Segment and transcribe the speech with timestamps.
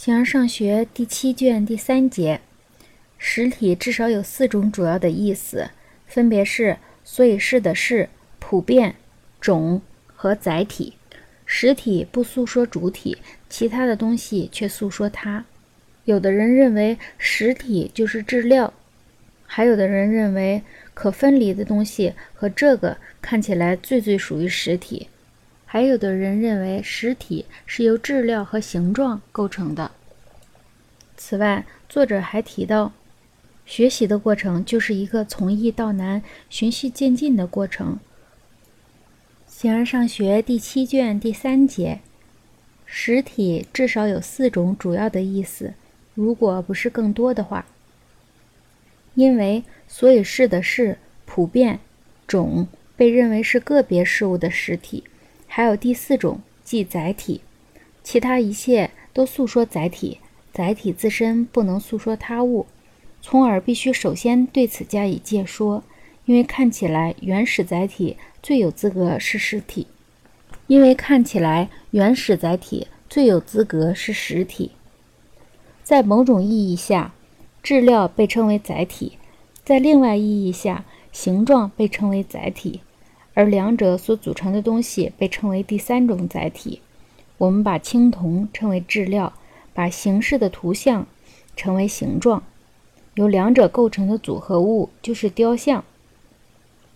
[0.00, 2.40] 形而上学第七卷第三节，
[3.18, 5.70] 实体至少有四种主要的意思，
[6.06, 8.08] 分别是所以是的是、
[8.38, 8.94] 普遍、
[9.40, 10.94] 种和载体。
[11.44, 13.18] 实体不诉说主体，
[13.50, 15.44] 其他的东西却诉说它。
[16.04, 18.72] 有的人认为实体就是质料，
[19.46, 20.62] 还有的人认为
[20.94, 25.08] 可分离的东西和这个看起来最最属于实体。
[25.70, 29.90] 还有的人认为实体是由质料和形状构成的。
[31.14, 32.92] 此外，作者还提到，
[33.66, 37.98] 学习的过程就是一个从易到难、循序渐进的过程。
[39.46, 42.00] 形而上学第七卷第三节，
[42.86, 45.74] 实体至少有四种主要的意思，
[46.14, 47.66] 如果不是更多的话。
[49.14, 50.96] 因为所以是的是、
[51.26, 51.80] 普遍、
[52.26, 52.66] 种
[52.96, 55.04] 被认为是个别事物的实体。
[55.58, 57.40] 还有第四种，即载体，
[58.04, 60.18] 其他一切都诉说载体，
[60.52, 62.66] 载体自身不能诉说他物，
[63.20, 65.82] 从而必须首先对此加以介说。
[66.26, 69.88] 因为看起来原始载体最有资格是实体，
[70.68, 74.70] 因为看起来原始载体最有资格是实体。
[75.82, 77.12] 在某种意义下，
[77.64, 79.18] 质料被称为载体；
[79.64, 82.80] 在另外意义下，形状被称为载体。
[83.38, 86.80] 而两者所组成的东西被称为第三种载体。
[87.36, 89.32] 我们把青铜称为质料，
[89.72, 91.06] 把形式的图像
[91.54, 92.42] 称为形状。
[93.14, 95.84] 由两者构成的组合物就是雕像。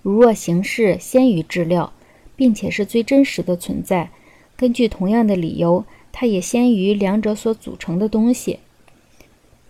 [0.02, 1.92] 如若形式先于质料，
[2.34, 4.10] 并且是最真实的存在，
[4.56, 8.58] 根据同样的理由，它也先于两者所组成的东西。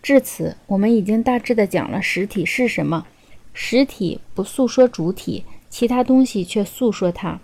[0.03, 3.07] 至此，我们已经大致的讲了实体是什么。
[3.53, 5.45] 实体不诉说主体。
[5.73, 7.41] 其他东西却诉说它，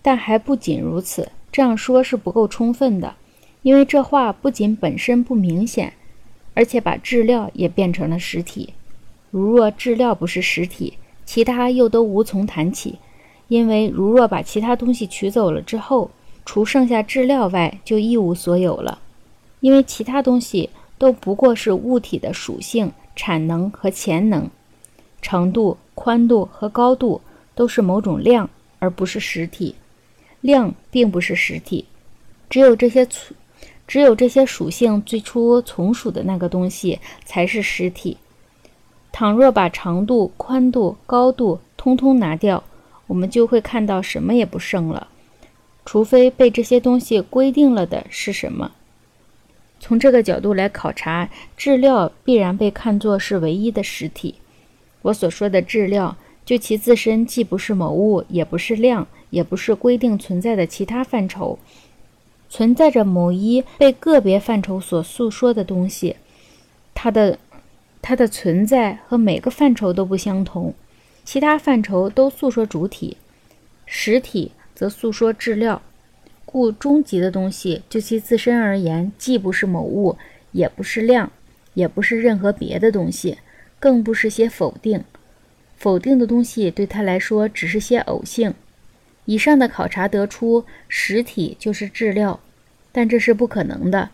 [0.00, 1.30] 但还不仅如此。
[1.52, 3.14] 这样说是不够充分的，
[3.60, 5.92] 因为这话不仅本身不明显，
[6.54, 8.72] 而且把质料也变成了实体。
[9.30, 10.94] 如若质料不是实体，
[11.26, 12.98] 其他又都无从谈起。
[13.48, 16.10] 因为如若把其他东西取走了之后，
[16.46, 19.00] 除剩下质料外，就一无所有了。
[19.60, 24.48] 因为其他东西都不过是物体的属性、产能和潜能、
[25.20, 27.20] 长度、宽度和高度。
[27.60, 28.48] 都是某种量，
[28.78, 29.74] 而不是实体。
[30.40, 31.84] 量并不是实体，
[32.48, 33.34] 只有这些属，
[33.86, 38.16] 只有这些属性最初从属的那个东西才是实体。
[39.12, 42.64] 倘若把长度、宽度、高度通通拿掉，
[43.06, 45.08] 我们就会看到什么也不剩了，
[45.84, 48.72] 除非被这些东西规定了的是什么。
[49.78, 51.28] 从这个角度来考察，
[51.58, 54.36] 质料必然被看作是唯一的实体。
[55.02, 56.16] 我所说的质料。
[56.44, 61.58] 就其自身，既不是某物，也不是量，也不是规定存在的其他范畴，
[62.48, 66.16] 存在着某一被个别范畴所诉说的东西。
[66.94, 67.38] 它的
[68.02, 70.74] 它的存在和每个范畴都不相同，
[71.24, 73.16] 其他范畴都诉说主体，
[73.86, 75.80] 实体则诉说质料。
[76.44, 80.16] 故终极的东西，就其自身而言，既不是某物，
[80.50, 81.30] 也不是量，
[81.74, 83.38] 也不是任何别的东西，
[83.78, 85.04] 更不是些否定。
[85.80, 88.52] 否定的东西对他来说只是些偶性。
[89.24, 92.38] 以上的考察得出，实体就是质料，
[92.92, 94.10] 但这是不可能的，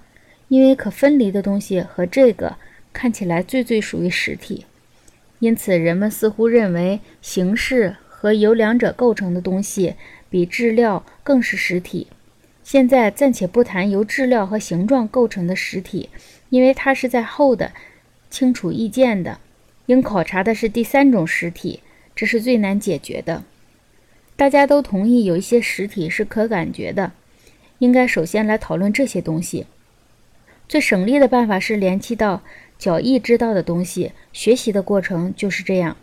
[0.46, 2.56] 因为可分离的东西和这个
[2.92, 4.64] 看起来最最属于实体。
[5.40, 9.96] 因此，人们似乎认为形式和由两者构成的东西
[10.30, 12.06] 比质料更是实体。
[12.62, 16.10] 现在暂且不谈由质料和形状构成的实体，
[16.50, 17.72] 因为它是在后的，
[18.30, 19.40] 清楚易见的。
[19.86, 21.80] 应考察的是第三种实体，
[22.14, 23.44] 这是最难解决的。
[24.36, 27.12] 大家都同意有一些实体是可感觉的，
[27.78, 29.66] 应该首先来讨论这些东西。
[30.68, 32.42] 最省力的办法是联系到
[32.78, 34.12] 较易知道的东西。
[34.32, 35.96] 学习的过程就是这样，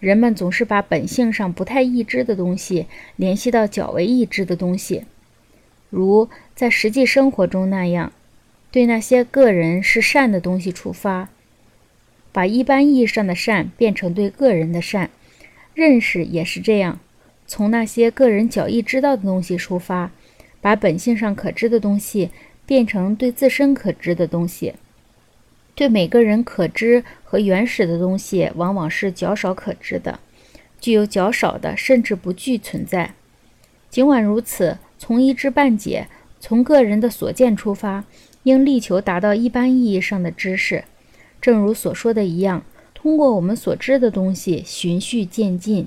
[0.00, 2.86] 人们总是把本性上不太易知的东西
[3.16, 5.04] 联系到较为易知的东西，
[5.88, 8.12] 如在实际生活中那样，
[8.70, 11.28] 对那些个人是善的东西出发。
[12.32, 15.10] 把一般意义上的善变成对个人的善，
[15.74, 17.00] 认识也是这样，
[17.46, 20.12] 从那些个人较易知道的东西出发，
[20.60, 22.30] 把本性上可知的东西
[22.64, 24.74] 变成对自身可知的东西。
[25.74, 30.20] 对每个人可知和原始的东西，往往是较少可知的，
[30.80, 33.14] 具有较少的甚至不具存在。
[33.88, 36.06] 尽管如此，从一知半解，
[36.38, 38.04] 从个人的所见出发，
[38.42, 40.84] 应力求达到一般意义上的知识。
[41.40, 42.62] 正如所说的一样，
[42.94, 45.86] 通过我们所知的东西循序渐进。